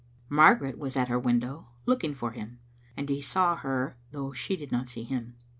Margaret 0.29 0.79
was 0.79 0.97
at 0.97 1.09
her 1.09 1.19
window, 1.19 1.67
looking 1.85 2.15
for 2.15 2.31
him, 2.31 2.57
and 2.97 3.07
he 3.07 3.21
saw 3.21 3.55
her 3.57 3.97
though 4.09 4.33
she 4.33 4.55
did 4.55 4.71
not 4.71 4.87
see 4.87 5.03
him. 5.03 5.35